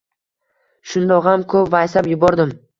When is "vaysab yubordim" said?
1.77-2.59